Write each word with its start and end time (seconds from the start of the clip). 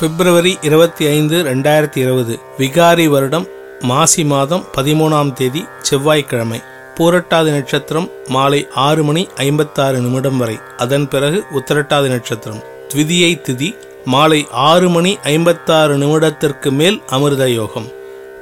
பிப்ரவரி 0.00 0.58
இருபத்தி 0.62 1.06
ஐந்து 1.06 1.36
ரெண்டாயிரத்தி 1.44 1.96
இருபது 1.96 2.38
விகாரி 2.58 3.06
வருடம் 3.08 3.46
மாசி 3.80 4.24
மாதம் 4.24 4.64
பதிமூணாம் 4.76 5.32
தேதி 5.32 5.64
செவ்வாய்க்கிழமை. 5.80 6.60
பூரட்டாதி 6.96 7.50
நட்சத்திரம் 7.50 8.10
மாலை 8.28 8.66
ஆறு 8.74 9.02
மணி 9.02 9.28
ஐம்பத்தாறு 9.36 9.98
நிமிடம் 9.98 10.36
வரை. 10.36 10.58
அதன் 10.76 11.08
பிறகு 11.08 11.44
உத்தரட்டாதி 11.54 12.08
நட்சத்திரம். 12.08 12.62
த்விதியை 12.94 13.32
திதி 13.40 13.76
மாலை 14.04 14.46
ஆறு 14.50 14.88
மணி 14.88 15.18
ஐம்பத்தாறு 15.22 15.96
நிமிடத்திற்கு 15.98 16.70
மேல் 16.70 17.02
அமிர்த 17.06 17.50
யோகம். 17.50 17.88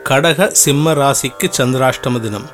கடக 0.05 0.49
சிம்ம 0.65 0.93
ராசிக்கு 0.93 1.49
சந்திராஷ்டம 1.59 2.21
தினம். 2.21 2.49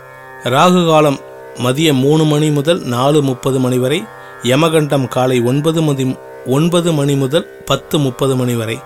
ராகு 0.45 0.87
காலம் 0.87 1.21
மதியம் 1.65 2.03
மூணு 2.07 2.25
மணி 2.25 2.51
முதல் 2.51 2.83
நாலு 2.97 3.23
முப்பது 3.23 3.61
மணி 3.61 3.79
வரை. 3.79 4.05
யமகண்டம் 4.43 5.09
காலை 5.09 5.41
ஒன்பது 5.41 5.83
மதி 5.83 6.17
ஒன்பது 6.47 6.93
மணி 6.93 7.15
முதல் 7.15 7.63
பத்து 7.65 7.99
முப்பது 7.99 8.37
மணி 8.37 8.55
வரை. 8.55 8.79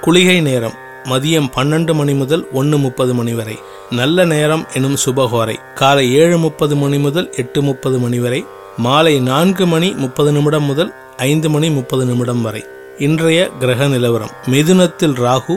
குளிகை 0.00 0.40
நேரம் 0.40 0.72
மதியம் 1.04 1.48
பன்னெண்டு 1.56 1.94
மணி 1.94 2.14
முதல் 2.14 2.48
ஒன்று 2.52 2.78
முப்பது 2.78 3.14
மணி 3.14 3.32
வரை. 3.32 3.58
நல்ல 3.90 4.24
நேரம் 4.24 4.66
எனும் 4.74 4.96
சுபகோரை 5.04 5.56
காலை 5.74 6.14
ஏழு 6.14 6.38
முப்பது 6.38 6.76
மணி 6.76 6.98
முதல் 6.98 7.32
எட்டு 7.36 7.62
முப்பது 7.62 7.98
மணி 7.98 8.18
வரை 8.18 8.44
மாலை 8.76 9.20
நான்கு 9.20 9.66
மணி 9.66 9.90
முப்பது 9.90 10.32
நிமிடம் 10.32 10.62
முதல் 10.62 10.94
ஐந்து 11.16 11.50
மணி 11.50 11.70
முப்பது 11.70 12.04
நிமிடம் 12.04 12.42
வரை. 12.42 12.64
இன்றைய 12.98 13.50
கிரக 13.60 13.86
நிலவரம் 13.86 14.30
மிதுனத்தில் 14.46 15.16
ராகு 15.16 15.56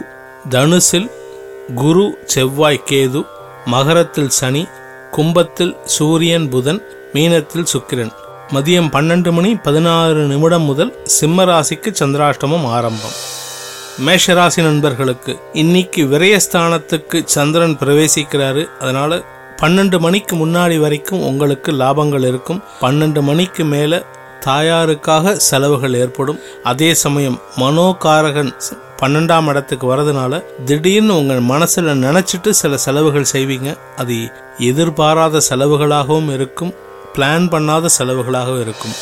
தனுசில் 0.49 1.11
குரு 1.75 2.17
செவ்வாய் 2.25 2.83
கேது 2.89 3.25
மகரத்தில் 3.65 4.29
சனி 4.29 4.67
கும்பத்தில் 5.11 5.75
சூரியன் 5.85 6.49
புதன் 6.49 6.81
மீனத்தில் 7.13 7.63
சுக்கிரன். 7.63 8.11
மதியம் 8.53 8.89
பன்னெண்டு 8.91 9.31
மணி 9.31 9.55
பதினாறு 9.55 10.15
நிமிடம் 10.15 10.61
முதல் 10.61 10.97
சிம்ம 11.03 11.45
ராசிக்கு 11.45 11.93
சந்திராஷ்டமம் 11.99 12.67
ஆரம்பம். 12.67 13.15
மேஷராசி 14.05 14.61
நண்பர்களுக்கு 14.61 15.39
இன்னைக்கு 15.53 16.05
விரயஸ்தானத்துக்கு 16.05 17.21
சந்திரன் 17.25 17.77
பிரவேசிக்கிறாரு. 17.77 18.67
அதனால 18.79 19.21
பன்னெண்டு 19.61 19.99
மணிக்கு 19.99 20.47
முன்னாடி 20.47 20.77
வரைக்கும் 20.77 21.21
உங்களுக்கு 21.21 21.71
லாபங்கள் 21.71 22.27
இருக்கும். 22.27 22.63
பன்னெண்டு 22.81 23.21
மணிக்கு 23.21 23.63
மேல 23.63 24.03
தாயாருக்காக 24.45 25.31
செலவுகள் 25.31 25.93
ஏற்படும். 25.93 26.39
அதே 26.63 26.93
சமயம் 26.93 27.41
மனோகாரகன் 27.57 28.53
பன்னெண்டாம் 29.01 29.47
இடத்துக்கு 29.47 29.95
வரதுனால 29.95 30.43
திடீர்னு 30.65 31.17
உங்கள் 31.17 31.43
மனசுல 31.43 31.95
நினைச்சிட்டு 32.05 32.49
சில 32.49 32.77
செலவுகள் 32.77 33.31
செய்வீங்க. 33.33 33.77
அது 33.97 34.31
எதிர்பாராத 34.57 35.41
செலவுகளாகவும் 35.49 36.33
இருக்கும். 36.33 36.73
பிளான் 37.15 37.49
பண்ணாத 37.53 37.89
செலவுகளாகவும் 37.97 38.63
இருக்கும். 38.65 38.95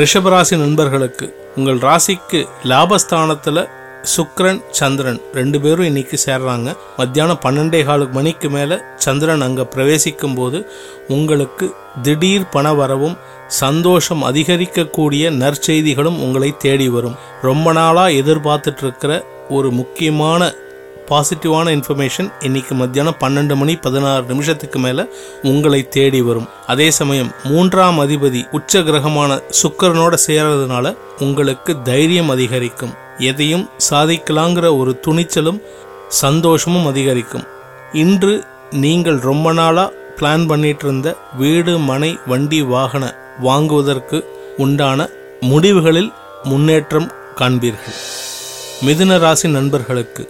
ரிஷபராசி 0.00 0.56
நண்பர்களுக்கு 0.64 1.26
உங்கள் 1.56 1.80
ராசிக்கு 1.86 2.40
லாபஸ்தானத்தில் 2.70 3.62
சுக்ரன் 4.12 4.60
சந்திரன் 4.78 5.18
ரெண்டு 5.38 5.60
பேரும் 5.60 5.88
இன்னைக்கு 5.88 6.16
சேர்றாங்க. 6.26 6.68
மத்தியானம் 6.96 7.40
பன்னெண்டே 7.44 7.80
காலு 7.88 8.04
மணிக்கு 8.16 8.48
மேலே 8.50 8.76
சந்திரன் 9.04 9.44
அங்கே 9.46 9.64
பிரவேசிக்கும் 9.74 10.34
போது 10.34 10.58
உங்களுக்கு 11.16 11.66
திடீர் 12.02 12.48
பண 12.50 12.72
வரவும் 12.80 13.16
சந்தோஷம் 13.46 14.22
அதிகரிக்கக்கூடிய 14.30 15.30
நற்செய்திகளும் 15.42 16.18
உங்களை 16.26 16.50
தேடி 16.64 16.88
வரும். 16.88 17.18
ரொம்ப 17.48 17.72
நாளாக 17.72 18.18
எதிர்பார்த்துட்டு 18.22 18.84
இருக்கிற 18.86 19.12
ஒரு 19.48 19.70
முக்கியமான 19.70 20.42
பாசிட்டிவான 21.12 21.66
இன்ஃபர்மேஷன் 21.76 22.28
இன்னைக்கு 22.40 22.74
மத்தியானம் 22.74 23.18
பன்னெண்டு 23.20 23.54
மணி 23.56 23.76
பதினாறு 23.76 24.24
நிமிஷத்துக்கு 24.24 24.78
மேல 24.78 25.06
உங்களை 25.42 25.80
தேடி 25.88 26.20
வரும். 26.22 26.48
அதே 26.66 26.90
சமயம் 26.98 27.30
மூன்றாம் 27.44 27.98
அதிபதி 28.00 28.42
உச்ச 28.58 28.80
கிரகமான 28.80 29.40
சுக்கரனோட 29.60 30.14
சேர்றதுனால 30.26 30.96
உங்களுக்கு 31.18 31.74
தைரியம் 31.82 32.30
அதிகரிக்கும். 32.30 32.94
எதையும் 33.30 33.68
சாதிக்கலாங்கிற 33.90 34.66
ஒரு 34.78 34.92
துணிச்சலும் 35.06 35.62
சந்தோஷமும் 36.08 36.86
அதிகரிக்கும். 36.86 37.46
இன்று 38.04 38.34
நீங்கள் 38.84 39.18
ரொம்ப 39.18 39.52
நாளா 39.52 39.84
பிளான் 40.18 40.46
பண்ணிட்டு 40.46 40.84
இருந்த 40.86 41.08
வீடு 41.38 41.72
மனை 41.90 42.10
வண்டி 42.26 42.62
வாகன 42.74 43.04
வாங்குவதற்கு 43.40 44.18
உண்டான 44.56 45.08
முடிவுகளில் 45.50 46.12
முன்னேற்றம் 46.42 47.08
காண்பீர்கள். 47.40 47.98
மிதுன 48.86 49.18
ராசி 49.18 49.48
நண்பர்களுக்கு 49.48 50.22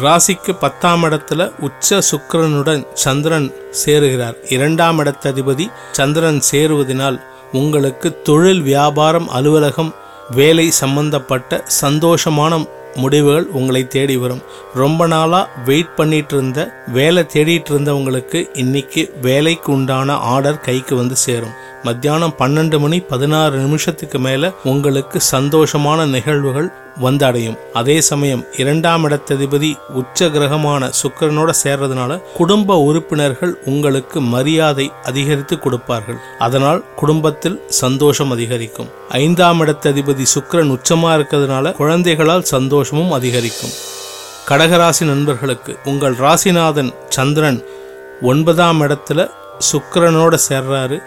ராசிக்கு 0.00 0.52
பத்தாம் 0.58 1.04
இடத்துல 1.04 1.52
உச்ச 1.58 1.98
சுக்கிரனுடன் 2.10 2.86
சந்திரன் 2.94 3.54
சேருகிறார். 3.84 4.34
இரண்டாம் 4.48 4.98
இடத்ததிபதி 4.98 5.70
சந்திரன் 5.92 6.42
சேருவதனால் 6.50 7.20
உங்களுக்கு 7.52 8.22
தொழில் 8.22 8.60
வியாபாரம் 8.60 9.28
அலுவலகம் 9.28 9.94
வேலை 10.30 10.70
சம்பந்தப்பட்ட 10.70 11.64
சந்தோஷமான 11.82 12.66
முடிவுகள் 12.94 13.46
உங்களை 13.46 13.86
தேடி 13.86 14.16
வரும். 14.16 14.42
ரொம்ப 14.74 15.06
நாளாக 15.06 15.50
வெயிட் 15.64 15.94
பண்ணிட்டு 15.94 16.36
இருந்த 16.36 16.82
வேலை 16.86 17.26
தேடிட்டு 17.32 17.70
இருந்தவங்களுக்கு 17.72 18.48
இன்னைக்கு 18.52 19.14
வேலைக்கு 19.20 19.72
உண்டான 19.72 20.14
ஆர்டர் 20.14 20.60
கைக்கு 20.60 20.96
வந்து 20.96 21.16
சேரும். 21.16 21.54
மத்தியானம் 21.82 22.34
பன்னெண்டு 22.38 22.78
மணி 22.78 23.00
பதினாறு 23.00 23.58
நிமிஷத்துக்கு 23.58 24.18
மேல 24.18 24.52
உங்களுக்கு 24.64 25.18
சந்தோஷமான 25.30 26.06
நிகழ்வுகள் 26.06 26.68
வந்தடையும். 27.00 27.58
அதே 27.72 28.00
சமயம் 28.00 28.44
இரண்டாம் 28.56 29.08
இடத்ததிபதி 29.08 29.70
உச்ச 29.88 30.26
கிரகமான 30.26 30.90
சுக்கரனோட 31.00 31.50
சேர்றதுனால 31.62 32.22
குடும்ப 32.34 32.76
உறுப்பினர்கள் 32.76 33.54
உங்களுக்கு 33.64 34.20
மரியாதை 34.20 34.92
அதிகரித்து 35.04 35.58
கொடுப்பார்கள். 35.58 36.18
அதனால் 36.38 36.84
குடும்பத்தில் 36.96 37.62
சந்தோஷம் 37.68 38.30
அதிகரிக்கும். 38.30 38.90
ஐந்தாம் 39.08 39.60
இடத்ததிபதி 39.60 40.26
சுக்கரன் 40.34 40.74
உச்சமா 40.76 41.12
இருக்கிறதுனால 41.18 41.72
குழந்தைகளால் 41.72 42.42
சந்தோஷமும் 42.42 43.12
அதிகரிக்கும். 43.12 43.74
கடகராசி 44.48 45.04
நண்பர்களுக்கு 45.04 45.78
உங்கள் 45.84 46.14
ராசிநாதன் 46.14 46.92
சந்திரன் 47.08 47.64
ஒன்பதாம் 48.22 48.80
இடத்துல 48.82 49.30
சுக்கரனோட 49.72 50.38
சேர்றாரு. 50.48 51.02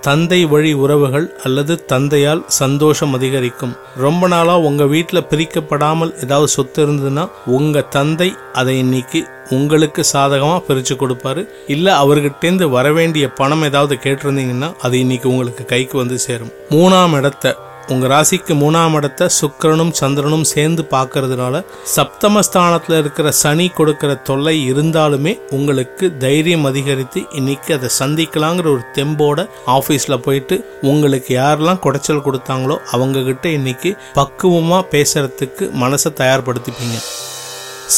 தந்தை 0.00 0.44
வழி 0.46 0.72
உறவுகள் 0.72 1.36
அல்லது 1.42 1.84
தந்தையால் 1.84 2.42
சந்தோஷம் 2.46 3.12
அதிகரிக்கும். 3.12 3.76
ரொம்ப 3.96 4.28
நாளாக 4.28 4.60
உங்கள் 4.60 4.86
வீட்டில் 4.86 5.28
பிரிக்கப்படாமல் 5.30 6.12
ஏதாவது 6.24 6.48
சொத்து 6.48 6.86
இருந்ததுன்னா 6.86 7.28
உங்கள் 7.46 7.88
தந்தை 7.88 8.34
அதை 8.52 8.78
இன்னைக்கு 8.78 9.26
உங்களுக்கு 9.50 10.04
சாதகமாக 10.04 10.60
பிரித்து 10.60 10.94
கொடுப்பாரு. 10.94 11.48
இல்லை 11.66 11.92
அவர்கிட்டேருந்து 11.92 12.68
வர 12.68 12.92
வேண்டிய 12.92 13.28
பணம் 13.28 13.62
ஏதாவது 13.62 13.98
கேட்டிருந்தீங்கன்னா 14.02 14.74
அது 14.80 14.98
இன்னைக்கு 14.98 15.28
உங்களுக்கு 15.28 15.64
கைக்கு 15.64 15.98
வந்து 15.98 16.18
சேரும். 16.18 16.52
மூணாம் 16.70 17.16
இடத்தை 17.16 17.52
உங்கள் 17.88 18.10
ராசிக்கு 18.10 18.54
மூணாம் 18.60 18.94
இடத்தை 18.94 19.26
சுக்கரனும் 19.40 19.90
சந்திரனும் 19.90 20.44
சேர்ந்து 20.44 20.82
பார்க்கறதுனால 20.90 21.56
சப்தமஸ்தானத்தில் 21.96 22.96
இருக்கிற 22.98 23.30
சனி 23.42 23.68
கொடுக்கிற 23.68 24.14
தொல்லை 24.14 24.72
இருந்தாலுமே 24.72 25.32
உங்களுக்கு 25.50 26.06
தைரியம் 26.18 26.64
அதிகரித்து 26.64 27.20
இன்னைக்கு 27.32 27.74
அதை 27.74 27.88
சந்திக்கலாங்கிற 27.98 28.66
ஒரு 28.72 28.82
தெம்போட 28.94 29.48
ஆஃபீஸில் 29.66 30.22
போயிட்டு 30.22 30.56
உங்களுக்கு 30.82 31.34
யாரெல்லாம் 31.36 31.82
குடைச்சல் 31.84 32.24
கொடுத்தாங்களோ 32.26 32.78
அவங்க 32.90 33.22
கிட்ட 33.22 33.48
இன்னைக்கு 33.48 33.92
பக்குவமாக 34.14 34.88
பேசுறதுக்கு 34.90 35.66
மனசை 35.82 36.12
தயார்படுத்திப்பீங்க. 36.22 36.98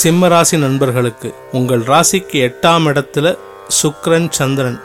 சிம்ம 0.01 0.29
ராசி 0.29 0.57
நண்பர்களுக்கு 0.57 1.35
உங்கள் 1.53 1.81
ராசிக்கு 1.83 2.39
எட்டாம் 2.49 2.87
இடத்துல 2.93 3.37
சுக்ரன் 3.83 4.31
சந்திரன் 4.31 4.79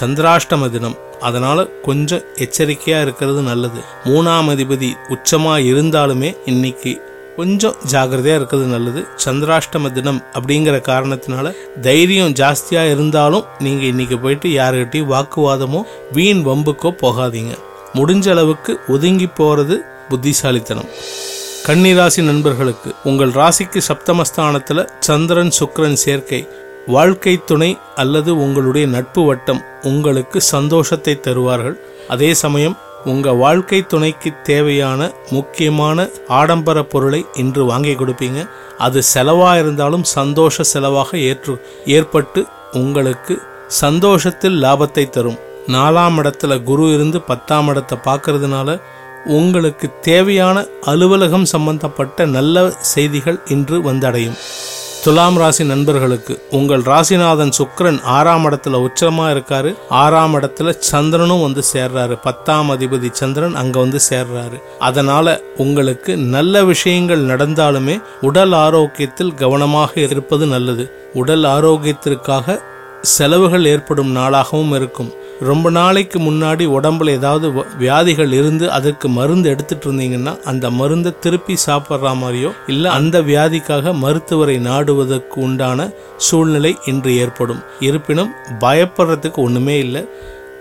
சந்திராஷ்டம 0.00 0.70
தினம். 0.70 0.96
அதனால 1.20 1.64
கொஞ்சம் 1.64 2.22
எச்சரிக்கையா 2.34 3.00
இருக்கிறது 3.00 3.42
நல்லது. 3.42 3.80
மூணாம் 4.04 4.50
அதிபதி 4.50 4.92
உச்சமா 5.08 5.54
இருந்தாலுமே 5.72 6.36
இன்னைக்கு 6.44 7.12
கொஞ்சம் 7.36 7.74
ஜாகிரதையா 7.92 8.34
இருக்கிறது 8.34 8.68
நல்லது. 8.68 9.06
சந்திராஷ்டம 9.24 9.92
தினம் 9.92 10.22
அப்படிங்கிற 10.32 10.80
காரணத்தினால 10.80 11.54
தைரியம் 11.80 12.32
ஜாஸ்தியா 12.32 12.90
இருந்தாலும் 12.90 13.44
நீங்க 13.58 13.84
இன்னைக்கு 13.84 14.18
போயிட்டு 14.18 14.48
யாருக்கிட்டையும் 14.48 15.12
வாக்குவாதமோ 15.12 15.82
வீண் 16.12 16.46
வம்புக்கோ 16.46 16.90
போகாதீங்க. 17.02 17.58
முடிஞ்ச 17.94 18.30
அளவுக்கு 18.30 18.80
ஒதுங்கி 18.88 19.28
போறது 19.38 19.76
புத்திசாலித்தனம். 20.08 20.88
கன்னிராசி 21.66 22.22
நண்பர்களுக்கு 22.22 22.94
உங்கள் 23.04 23.30
ராசிக்கு 23.30 23.80
சப்தமஸ்தானத்துல 23.88 24.88
சந்திரன் 25.00 25.52
சுக்ரன் 25.60 25.92
சேர்க்கை. 25.92 26.48
வாழ்க்கை 26.86 27.40
துணை 27.44 27.78
அல்லது 27.94 28.38
உங்களுடைய 28.38 28.86
நட்பு 28.86 29.24
வட்டம் 29.24 29.64
உங்களுக்கு 29.82 30.40
சந்தோஷத்தை 30.40 31.20
தருவார்கள். 31.20 31.76
அதே 32.08 32.34
சமயம் 32.34 32.76
உங்கள் 33.04 33.36
வாழ்க்கை 33.36 33.86
துணைக்கு 33.86 34.32
தேவையான 34.42 35.10
முக்கியமான 35.30 36.08
ஆடம்பர 36.28 36.82
பொருளை 36.82 37.24
இன்று 37.34 37.64
வாங்கி 37.64 37.94
கொடுப்பீங்க. 37.94 38.48
அது 38.78 39.02
செலவாக 39.14 39.58
இருந்தாலும் 39.58 40.04
சந்தோஷ 40.04 40.64
செலவாக 40.74 41.16
ஏற்று 41.16 41.54
ஏற்பட்டு 41.84 42.46
உங்களுக்கு 42.72 43.42
சந்தோஷத்தில் 43.68 44.62
லாபத்தை 44.62 45.08
தரும். 45.08 45.38
நாலாம் 45.66 46.16
இடத்துல 46.20 46.62
குரு 46.62 46.94
இருந்து 46.94 47.20
பத்தாம் 47.20 47.68
இடத்தை 47.68 47.98
பார்க்கறதுனால 48.04 48.80
உங்களுக்கு 49.26 49.90
தேவையான 50.00 50.66
அலுவலகம் 50.82 51.44
சம்பந்தப்பட்ட 51.44 52.26
நல்ல 52.26 52.72
செய்திகள் 52.80 53.38
இன்று 53.48 53.78
வந்தடையும். 53.78 54.38
துலாம் 55.04 55.36
ராசி 55.36 55.64
நண்பர்களுக்கு 55.64 56.42
உங்கள் 56.50 56.82
ராசிநாதன் 56.82 57.52
சுக்கரன் 57.58 58.02
ஆறாம் 58.02 58.44
இடத்துல 58.44 58.86
உச்சமா 58.86 59.26
இருக்காரு. 59.34 59.74
ஆறாம் 59.88 60.34
இடத்துல 60.34 60.70
சந்திரனும் 60.78 61.42
வந்து 61.42 61.62
சேர்றாரு. 61.72 62.18
பத்தாம் 62.22 62.70
அதிபதி 62.70 63.10
சந்திரன் 63.10 63.54
அங்க 63.54 63.80
வந்து 63.80 63.98
சேர்றாரு. 64.10 64.62
அதனால 64.78 65.40
உங்களுக்கு 65.56 66.16
நல்ல 66.16 66.64
விஷயங்கள் 66.64 67.26
நடந்தாலுமே 67.26 68.02
உடல் 68.20 68.52
ஆரோக்கியத்தில் 68.52 69.34
கவனமாக 69.34 70.00
இருப்பது 70.00 70.46
நல்லது. 70.46 71.10
உடல் 71.14 71.42
ஆரோக்கியத்திற்காக 71.42 72.60
செலவுகள் 73.00 73.64
ஏற்படும் 73.64 74.16
நாளாகவும் 74.16 74.74
இருக்கும். 74.74 75.12
ரொம்ப 75.44 75.70
நாளைக்கு 75.70 76.18
முன்னாடி 76.18 76.64
உடம்புல 76.68 77.08
ஏதாவது 77.08 77.50
வ- 77.50 77.76
வியாதிகள் 77.78 78.32
இருந்து 78.32 78.70
அதற்கு 78.70 79.08
மருந்து 79.08 79.48
எடுத்துட்டு 79.48 79.92
இருந்தீங்கன்னா 79.92 80.42
அந்த 80.42 80.70
மருந்தை 80.70 81.12
திருப்பி 81.20 81.56
சாப்பிட்ற 81.66 82.14
மாதிரியோ 82.22 82.50
இல்லை 82.66 82.90
அந்த 82.90 83.22
வியாதிக்காக 83.22 83.94
மருத்துவரை 83.94 84.58
நாடுவதற்கு 84.58 85.40
உண்டான 85.40 85.90
சூழ்நிலை 86.16 86.76
இன்று 86.86 87.16
ஏற்படும். 87.16 87.62
இருப்பினும் 87.80 88.32
பயப்படுறதுக்கு 88.60 89.36
ஒன்றுமே 89.36 89.78
இல்லை. 89.78 90.08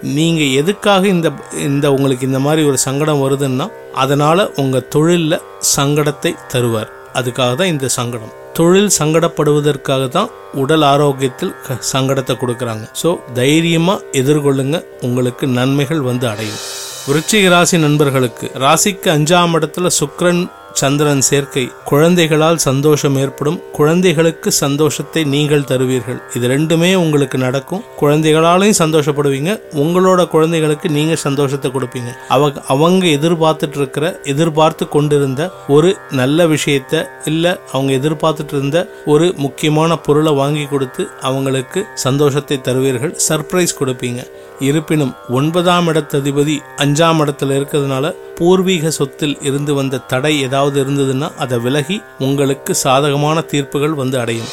நீங்க 0.01 0.43
எதுக்காக 0.43 1.07
இந்த 1.07 1.31
இந்த 1.53 1.93
உங்களுக்கு 1.93 2.25
இந்த 2.25 2.39
மாதிரி 2.39 2.67
ஒரு 2.67 2.77
சங்கடம் 2.77 3.21
வருதுன்னா 3.21 3.67
அதனால 3.93 4.51
உங்க 4.55 4.79
தொழிலில் 4.79 5.41
சங்கடத்தை 5.75 6.33
தருவார். 6.53 6.91
அதுக்காக 7.13 7.55
தான் 7.55 7.67
இந்த 7.67 7.87
சங்கடம். 7.87 8.33
தொழில் 8.53 8.89
சங்கடப்படுவதற்காக 8.99 10.07
தான் 10.07 10.29
உடல் 10.53 10.81
ஆரோக்கியத்தில் 10.81 11.55
க- 11.61 11.99
சங்கடத்தை 11.99 12.37
கொடுக்குறாங்க. 12.37 12.89
ஸோ 13.03 13.31
தைரியமாக 13.33 14.05
எதிர்கொள்ளுங்க. 14.11 14.83
உங்களுக்கு 15.01 15.47
நன்மைகள் 15.47 16.01
வந்து 16.01 16.27
அடையும். 16.27 16.81
விருச்சிக 17.07 17.49
ராசி 17.49 17.77
நண்பர்களுக்கு 17.77 18.51
ராசிக்கு 18.53 19.09
அஞ்சாம் 19.09 19.53
இடத்துல 19.53 19.89
சுக்ரன் 19.99 20.49
சந்திரன் 20.79 21.23
சேர்க்கை 21.27 21.63
குழந்தைகளால் 21.89 22.59
சந்தோஷம் 22.65 23.17
ஏற்படும் 23.23 23.59
குழந்தைகளுக்கு 23.77 24.49
சந்தோஷத்தை 24.51 25.21
நீங்கள் 25.33 25.65
தருவீர்கள். 25.71 26.19
இது 26.37 26.45
ரெண்டுமே 26.53 26.89
உங்களுக்கு 26.95 27.37
நடக்கும். 27.37 27.83
குழந்தைகளாலையும் 28.01 28.79
சந்தோஷப்படுவீங்க 28.83 29.51
உங்களோட 29.83 30.21
குழந்தைகளுக்கு 30.27 30.89
நீங்க 30.89 31.15
சந்தோஷத்தை 31.25 31.71
கொடுப்பீங்க. 31.71 32.11
அவங்க 32.35 32.63
அவங்க 32.75 33.05
எதிர்பார்த்துட்டு 33.17 33.79
இருக்கிற 33.81 34.05
எதிர்பார்த்து 34.33 34.87
கொண்டிருந்த 34.87 35.41
ஒரு 35.75 35.91
நல்ல 36.21 36.47
விஷயத்த 36.53 37.03
இல்ல 37.31 37.45
அவங்க 37.71 37.93
எதிர்பார்த்துட்டு 37.99 38.55
இருந்த 38.57 38.79
ஒரு 39.05 39.27
முக்கியமான 39.37 39.99
பொருளை 40.07 40.33
வாங்கி 40.41 40.65
கொடுத்து 40.65 41.05
அவங்களுக்கு 41.29 41.81
சந்தோஷத்தை 42.05 42.57
தருவீர்கள் 42.69 43.15
சர்ப்ரைஸ் 43.29 43.79
கொடுப்பீங்க. 43.79 44.21
இருப்பினும் 44.59 45.13
ஒன்பதாம் 45.37 45.87
இடத்ததிபதி 45.91 46.55
அஞ்சாம் 46.83 47.21
இடத்துல 47.23 47.55
இருக்கிறதுனால 47.59 48.11
பூர்வீக 48.37 48.91
சொத்தில் 48.97 49.35
இருந்து 49.47 49.71
வந்த 49.73 50.01
தடை 50.11 50.31
ஏதாவது 50.41 50.61
இருந்ததுன்னா 50.71 51.35
அதை 51.35 51.57
விலகி 51.57 52.01
உங்களுக்கு 52.19 52.75
சாதகமான 52.75 53.41
தீர்ப்புகள் 53.41 53.93
வந்து 53.93 54.19
அடையும். 54.19 54.45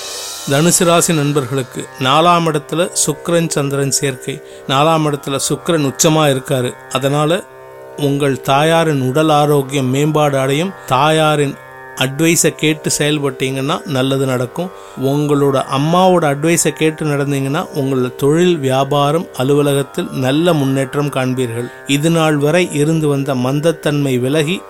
தனுசு 0.51 0.85
ராசி 0.85 1.15
நண்பர்களுக்கு 1.15 1.87
நாலாம் 1.99 2.47
இடத்துல 2.47 2.91
சுக்கரன் 3.07 3.49
சந்திரன் 3.49 3.91
சேர்க்கை. 3.91 4.43
நாலாம் 4.69 5.07
இடத்துல 5.07 5.39
சுக்கரன் 5.49 5.93
உச்சமா 5.93 6.25
இருக்காரு. 6.35 6.73
அதனால 6.93 7.43
உங்கள் 7.97 8.41
தாயாரின் 8.41 9.01
உடல் 9.01 9.29
ஆரோக்கியம் 9.29 9.87
மேம்பாடு 9.87 10.39
அடையும். 10.39 10.73
தாயாரின் 10.87 11.55
அட்வைஸை 11.97 12.55
கேட்டு 12.55 12.91
செயல்பட்டீங்கன்னா 12.99 13.87
நல்லது 13.87 14.27
நடக்கும். 14.27 14.71
உங்களோட 15.01 15.65
அம்மாவோட 15.79 16.25
அட்வைஸை 16.25 16.71
கேட்டு 16.71 17.05
நடந்தீங்கன்னா 17.05 17.67
உங்களோட 17.75 18.15
தொழில் 18.15 18.59
வியாபாரம் 18.59 19.27
அலுவலகத்தில் 19.37 20.09
நல்ல 20.13 20.53
முன்னேற்றம் 20.53 21.11
காண்பீர்கள். 21.11 21.73
இது 21.87 22.11
நாள் 22.11 22.37
வரை 22.37 22.69
இருந்து 22.73 23.09
வந்த 23.09 23.35
மந்தத்தன்மை 23.35 24.21
விலகி 24.21 24.63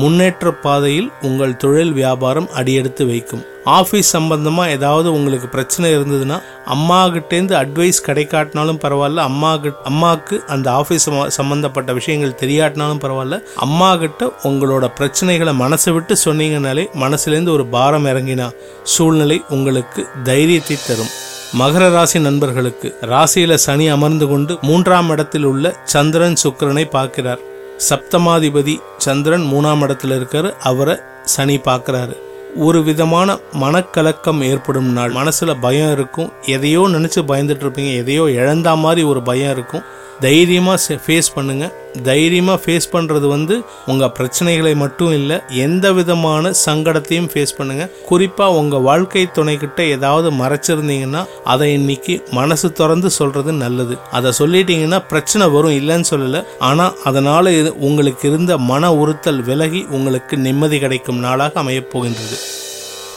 முன்னேற்ற 0.00 0.52
பாதையில் 0.64 1.10
உங்கள் 1.22 1.56
தொழில் 1.56 1.92
வியாபாரம் 1.92 2.48
அடியெடுத்து 2.52 3.06
வைக்கும். 3.06 3.44
ஆஃபீஸ் 3.64 4.10
சம்பந்தமா 4.12 4.64
ஏதாவது 4.74 5.08
உங்களுக்கு 5.12 5.48
பிரச்சனை 5.48 5.86
இருந்ததுன்னா 5.96 6.36
அம்மா 6.74 6.98
கிட்டேருந்து 7.06 7.54
அட்வைஸ் 7.62 7.98
கிடைக்காட்டினாலும் 8.06 8.80
பரவாயில்ல 8.84 9.24
அம்மா 9.30 9.56
கிட்ட 9.56 9.88
அம்மாவுக்கு 9.90 10.36
அந்த 10.46 10.70
ஆஃபீஸ் 10.70 11.06
சம்மந்தப்பட்ட 11.06 11.36
சம்பந்தப்பட்ட 11.38 11.92
விஷயங்கள் 11.92 12.38
தெரியாட்டினாலும் 12.42 13.02
பரவாயில்ல 13.04 13.38
அம்மா 13.66 13.96
கிட்ட 13.96 14.30
உங்களோட 14.42 14.86
பிரச்சனைகளை 14.98 15.54
மனசை 15.62 15.92
விட்டு 15.92 16.16
சொன்னீங்கனாலே 16.24 16.84
மனசுலேருந்து 17.04 17.54
ஒரு 17.56 17.66
பாரம் 17.66 18.06
இறங்கினா 18.06 18.48
சூழ்நிலை 18.82 19.40
உங்களுக்கு 19.48 20.04
தைரியத்தை 20.24 20.78
தரும். 20.86 21.12
மகர 21.58 21.90
ராசி 21.90 22.18
நண்பர்களுக்கு 22.20 22.88
ராசியில 23.02 23.54
சனி 23.54 23.88
அமர்ந்து 23.88 24.28
கொண்டு 24.28 24.58
மூன்றாம் 24.62 25.10
இடத்தில் 25.10 25.44
உள்ள 25.44 25.76
சந்திரன் 25.84 26.40
சுக்கரனை 26.44 26.84
பார்க்கிறார். 26.90 27.42
சப்தமாதிபதி 27.90 28.78
சந்திரன் 28.98 29.42
மூணாம் 29.42 29.82
இடத்துல 29.82 30.16
இருக்காரு. 30.18 30.56
அவரை 30.56 30.96
சனி 31.36 31.56
பார்க்கறாரு. 31.56 32.16
ஒரு 32.56 32.82
விதமான 32.82 33.38
மனக்கலக்கம் 33.60 34.42
ஏற்படும் 34.42 34.92
நாள். 34.92 35.10
மனசில் 35.10 35.56
பயம் 35.60 35.92
இருக்கும். 35.92 36.32
எதையோ 36.42 36.80
நினச்சி 36.80 37.20
பயந்துட்டு 37.20 37.64
இருப்பீங்க. 37.64 37.96
எதையோ 37.96 38.22
இழந்தா 38.22 38.74
மாதிரி 38.74 39.02
ஒரு 39.02 39.22
பயம் 39.22 39.52
இருக்கும். 39.52 39.82
தைரியமாக 40.20 40.96
ஃபேஸ் 41.06 41.34
பண்ணுங்கள் 41.34 41.72
தைரியமாக 42.02 42.62
ஃபேஸ் 42.64 42.92
பண்ணுறது 42.92 43.28
வந்து 43.28 43.64
உங்கள் 43.86 44.12
பிரச்சனைகளை 44.18 44.76
மட்டும் 44.76 45.12
இல்லை 45.12 45.40
எந்த 45.50 45.92
விதமான 45.92 46.52
சங்கடத்தையும் 46.66 47.30
ஃபேஸ் 47.32 47.58
பண்ணுங்கள் 47.58 47.90
குறிப்பாக 48.06 48.52
உங்கள் 48.52 48.80
வாழ்க்கை 48.80 49.30
துணை 49.32 49.58
ஏதாவது 49.78 50.30
மறைச்சிருந்தீங்கன்னா 50.30 51.24
அதை 51.44 51.72
இன்னைக்கு 51.72 52.22
மனசு 52.32 52.72
திறந்து 52.72 53.10
சொல்கிறது 53.10 53.52
நல்லது. 53.52 53.98
அதை 54.12 54.32
சொல்லிட்டீங்கன்னா 54.38 55.06
பிரச்சனை 55.08 55.48
வரும் 55.48 55.72
இல்லைன்னு 55.72 56.10
சொல்லலை. 56.10 56.42
ஆனால் 56.58 56.94
அதனால் 57.04 57.72
உங்களுக்கு 57.74 58.28
இருந்த 58.28 58.58
மன 58.58 58.94
உறுத்தல் 58.94 59.42
விலகி 59.42 59.86
உங்களுக்கு 59.90 60.36
நிம்மதி 60.36 60.78
கிடைக்கும் 60.78 61.18
நாளாக 61.18 61.60
அமையப் 61.60 61.90
போகின்றது. 61.90 62.65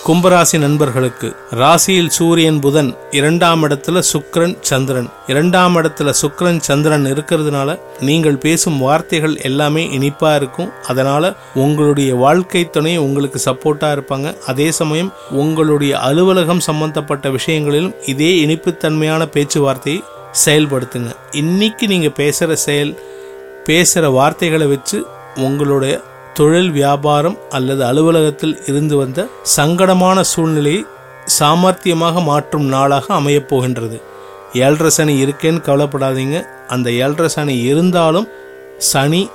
கும்பராசி 0.06 0.60
நண்பர்களுக்கு 0.60 1.36
ராசியில் 1.52 2.10
சூரியன் 2.10 2.60
புதன் 2.60 2.96
இரண்டாம் 3.12 3.64
இடத்துல 3.64 4.04
சுக்ரன் 4.14 4.58
சந்திரன். 4.62 5.10
இரண்டாம் 5.28 5.76
இடத்துல 5.76 6.14
சுக்ரன் 6.22 6.60
சந்திரன் 6.60 7.06
இருக்கிறதுனால 7.06 7.80
நீங்கள் 8.00 8.38
பேசும் 8.38 8.78
வார்த்தைகள் 8.78 9.38
எல்லாமே 9.38 9.88
இனிப்பா 9.88 10.36
இருக்கும். 10.36 10.72
அதனால 10.88 11.34
உங்களுடைய 11.56 12.16
வாழ்க்கை 12.16 12.70
துணை 12.70 12.98
உங்களுக்கு 12.98 13.42
சப்போர்ட்டா 13.46 13.90
இருப்பாங்க. 13.96 14.40
அதே 14.46 14.72
சமயம் 14.72 15.14
உங்களுடைய 15.32 16.00
அலுவலகம் 16.00 16.60
சம்பந்தப்பட்ட 16.60 17.30
விஷயங்களிலும் 17.30 17.96
இதே 18.06 18.46
இனிப்புத்தன்மையான 18.46 19.26
பேச்சுவார்த்தையை 19.26 20.04
செயல்படுத்துங்க. 20.46 21.12
இன்னைக்கு 21.32 21.88
நீங்க 21.88 22.08
பேசுற 22.08 22.54
செயல் 22.54 23.00
பேசுற 23.66 24.12
வார்த்தைகளை 24.12 24.68
வச்சு 24.68 25.06
உங்களுடைய 25.36 26.02
தொழில் 26.34 26.72
வியாபாரம் 26.72 27.38
அல்லது 27.50 27.86
அலுவலகத்தில் 27.86 28.62
இருந்து 28.66 28.98
வந்த 28.98 29.28
சங்கடமான 29.58 30.22
சூழ்நிலையை 30.22 30.86
சாமர்த்தியமாக 31.40 32.24
மாற்றும் 32.24 32.66
நாளாக 32.66 33.14
அமையப் 33.14 33.50
போகின்றது. 33.50 34.02
ஏழரை 34.54 34.90
சனி 34.90 35.26
இருக்கேன்னு 35.26 35.62
கவலைப்படாதீங்க. 35.66 36.46
அந்த 36.68 36.92
ஏழரை 36.92 37.28
சனி 37.28 37.62
இருந்தாலும் 37.62 38.28
சனி 38.78 39.30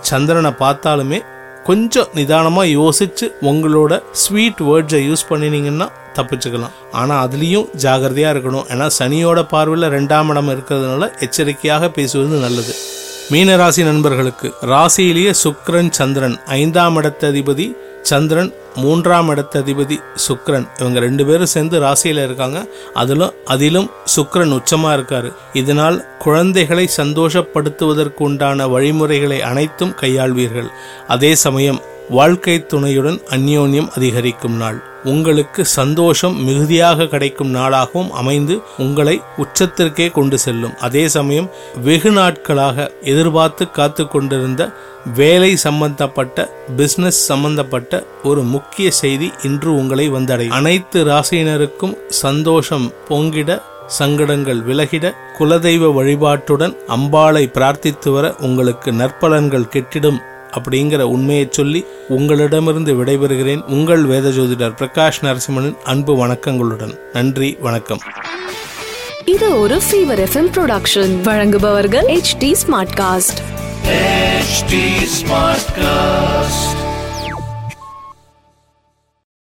சந்திரனை 0.00 0.52
பார்த்தாலுமே 0.58 1.20
கொஞ்சம் 1.64 2.08
நிதானமாக 2.14 2.68
யோசித்து 2.68 3.36
உங்களோட 3.42 4.02
ஸ்வீட் 4.12 4.60
வேர்ட்ஸை 4.60 5.02
யூஸ் 5.08 5.28
பண்ணினீங்கன்னா 5.30 5.88
தப்பிச்சுக்கலாம். 6.14 6.74
ஆனால் 6.92 7.28
அதுலேயும் 7.28 7.68
ஜாகிரதையாக 7.82 8.34
இருக்கணும். 8.34 8.66
ஏன்னா 8.68 8.90
சனியோட 8.98 9.42
பார்வையில் 9.48 9.92
ரெண்டாம் 9.92 10.30
இடம் 10.30 10.48
இருக்கிறதுனால 10.48 11.10
எச்சரிக்கையாக 11.18 11.88
பேசுவது 11.88 12.36
நல்லது. 12.36 12.74
மீனராசி 13.32 13.82
நண்பர்களுக்கு 13.84 14.48
ராசியிலேயே 14.72 15.32
சுக்ரன் 15.42 15.90
சந்திரன் 15.98 16.34
ஐந்தாம் 16.46 16.96
இடத்ததிபதி 17.00 17.66
சந்திரன் 18.10 18.50
மூன்றாம் 18.74 19.28
இடத்ததிபதி 19.34 19.96
சுக்ரன் 20.26 20.66
இவங்க 20.80 20.98
ரெண்டு 21.04 21.24
பேரும் 21.26 21.52
சேர்ந்து 21.52 21.78
ராசியில் 21.78 22.22
இருக்காங்க. 22.24 22.60
அதிலும் 22.94 23.34
அதிலும் 23.44 23.88
சுக்ரன் 24.16 24.54
உச்சமாக 24.58 24.96
இருக்காரு. 24.98 25.30
இதனால் 25.52 25.98
குழந்தைகளை 26.18 26.88
சந்தோஷப்படுத்துவதற்கு 26.96 28.22
உண்டான 28.28 28.68
வழிமுறைகளை 28.68 29.40
அனைத்தும் 29.50 29.96
கையாள்வீர்கள். 30.00 30.70
அதே 31.06 31.34
சமயம் 31.34 31.80
வாழ்க்கை 32.10 32.66
துணையுடன் 32.66 33.20
அந்யோன்யம் 33.30 33.88
அதிகரிக்கும் 33.96 34.56
நாள். 34.56 34.82
உங்களுக்கு 35.04 35.64
சந்தோஷம் 35.64 36.44
மிகுதியாக 36.44 37.06
கிடைக்கும் 37.06 37.54
நாளாகவும் 37.54 38.10
அமைந்து 38.10 38.62
உங்களை 38.78 39.20
உச்சத்திற்கே 39.36 40.10
கொண்டு 40.10 40.38
செல்லும். 40.38 40.74
அதே 40.78 41.08
சமயம் 41.08 41.50
வெகு 41.82 42.10
நாட்களாக 42.10 42.90
எதிர்பார்த்து 43.02 43.70
காத்து 43.70 44.06
கொண்டிருந்த 44.06 44.72
வேலை 45.14 45.56
சம்பந்தப்பட்ட 45.56 46.50
பிசினஸ் 46.76 47.26
சம்பந்தப்பட்ட 47.26 48.04
ஒரு 48.22 48.42
முக்கிய 48.42 48.90
செய்தி 48.90 49.32
இன்று 49.42 49.76
உங்களை 49.76 50.10
வந்தடையும். 50.10 50.48
அனைத்து 50.48 51.04
ராசியினருக்கும் 51.04 51.96
சந்தோஷம் 52.08 52.92
பொங்கிட 53.08 53.62
சங்கடங்கள் 53.86 54.60
விலகிட 54.60 55.14
குலதெய்வ 55.38 55.92
வழிபாட்டுடன் 55.94 56.76
அம்பாளை 56.88 57.46
பிரார்த்தித்து 57.46 58.10
வர 58.10 58.34
உங்களுக்கு 58.38 58.92
நற்பலன்கள் 58.92 59.68
கெட்டிடும் 59.68 60.20
அப்படிங்கிற 60.58 61.00
உண்மையை 61.00 61.48
சொல்லி 61.50 61.84
உங்களிடமிருந்து 62.08 63.04
விடைபெறுகிறேன் 63.04 63.62
உங்கள் 63.62 64.04
வேத 64.04 64.28
ஜோதிடர் 64.28 64.76
பிரகாஷ் 64.78 65.20
நரசிம்மனின் 65.22 65.76
அன்பு 65.84 66.26
வணக்கங்களுடன். 66.26 66.98
நன்றி 67.12 67.56
வணக்கம். 67.60 68.00
இது 69.24 69.58
ஒரு 69.58 69.76
ஃபீவர் 69.76 70.26
எஃப்எம் 70.26 70.52
ப்ரொடக்ஷன் 70.56 71.20
வழங்குபவர்கள் 71.20 72.06
H 72.06 72.36
D 72.38 72.56
smart 72.66 72.94
cast 72.96 73.40
HD 74.62 74.74
Smartcast. 75.18 76.81